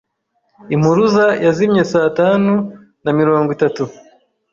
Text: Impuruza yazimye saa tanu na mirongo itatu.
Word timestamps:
Impuruza 0.75 1.25
yazimye 1.45 1.83
saa 1.91 2.09
tanu 2.19 2.53
na 3.03 3.11
mirongo 3.19 3.49
itatu. 3.55 3.83